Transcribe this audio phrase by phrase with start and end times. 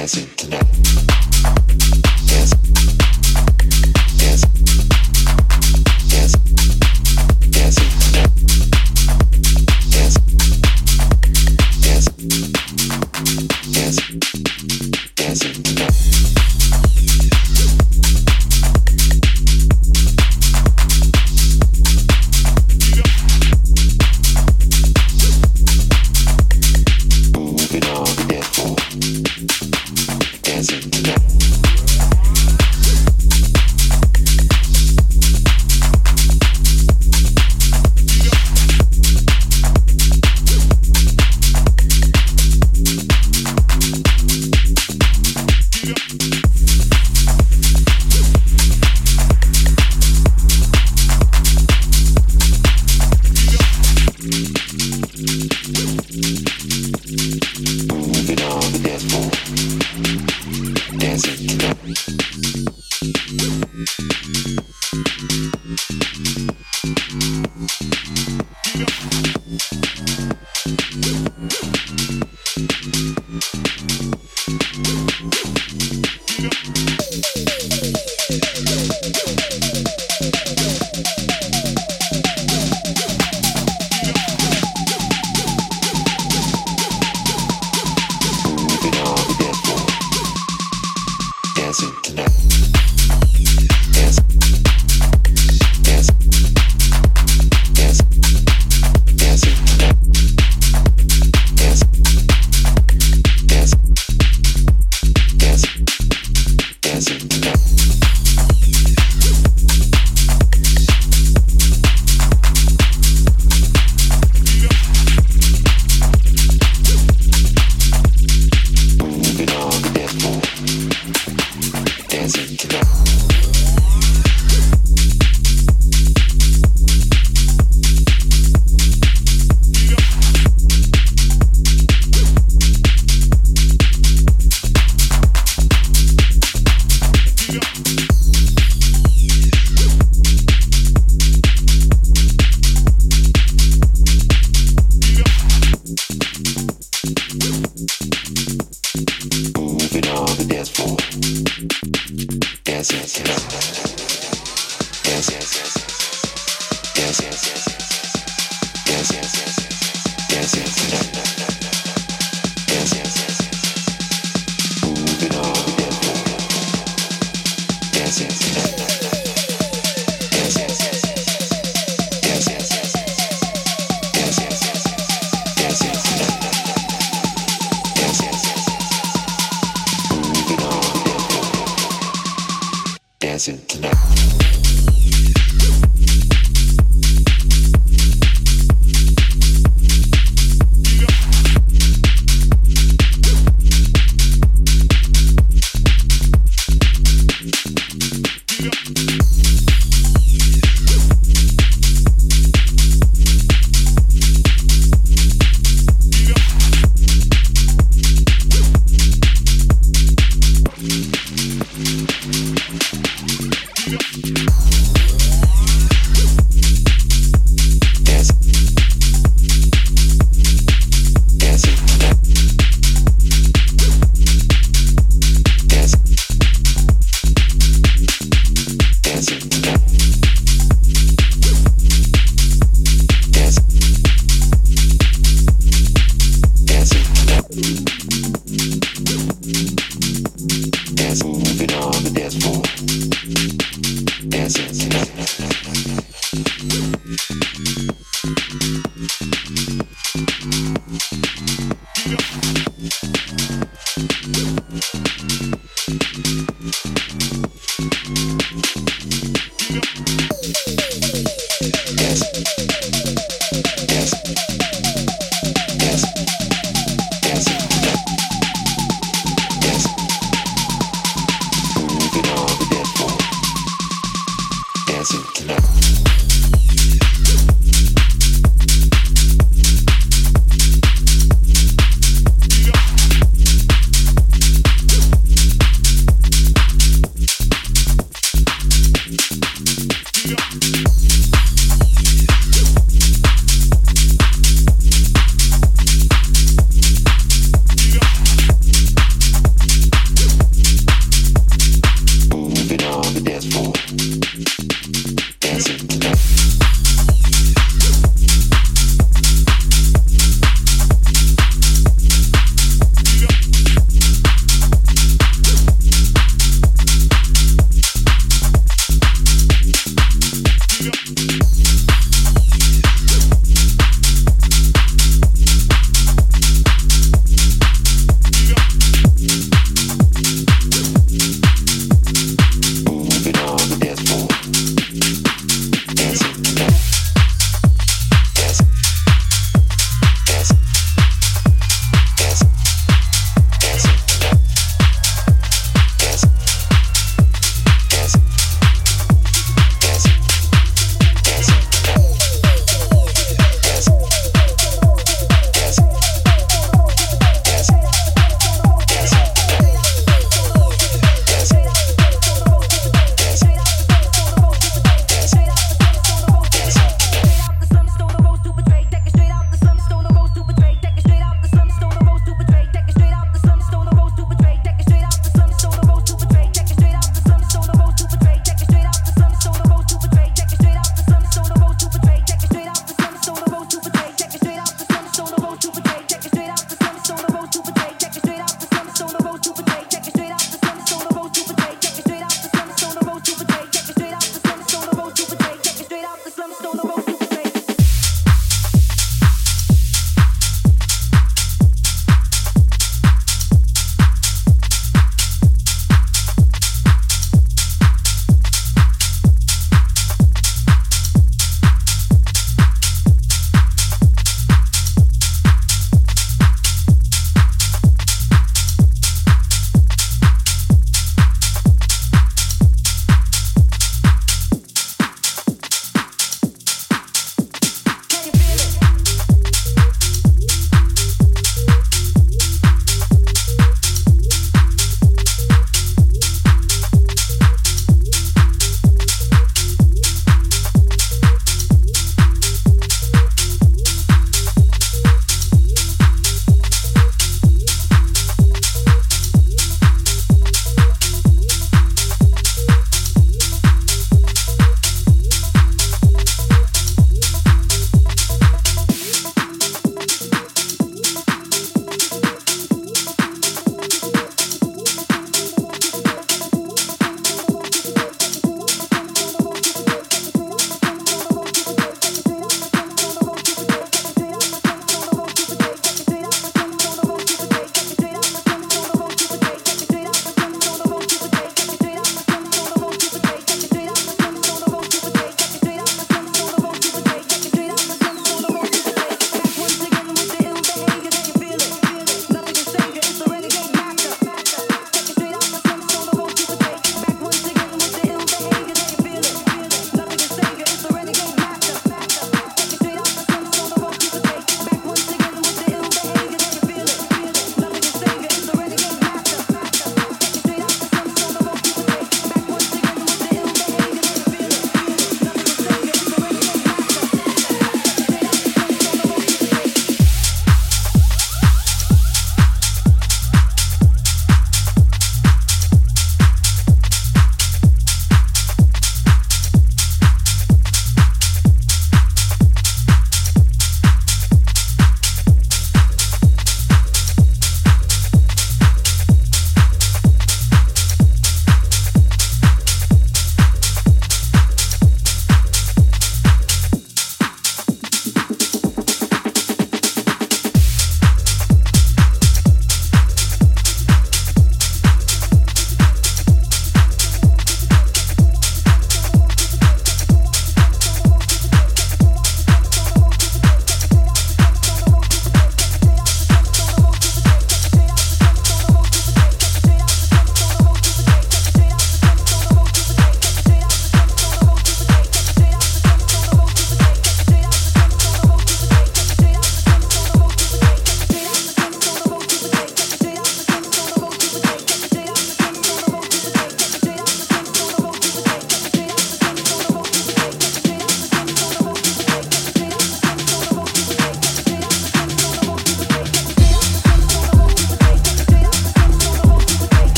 [0.00, 0.39] dancing.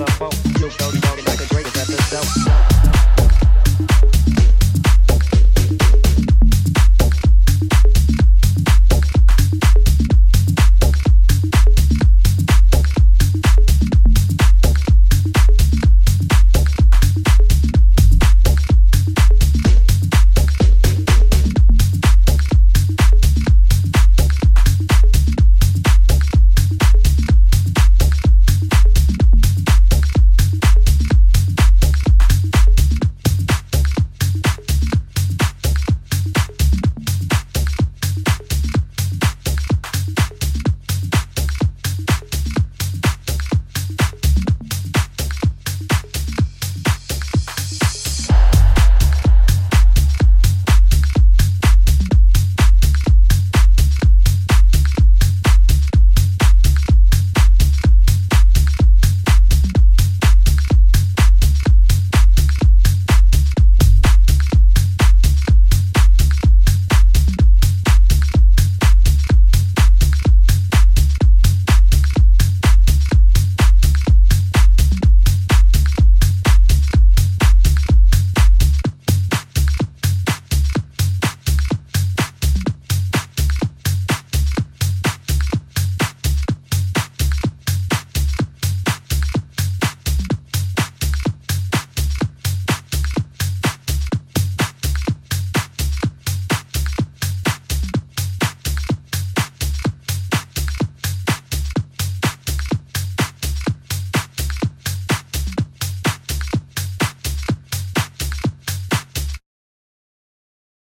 [0.00, 0.39] ba ba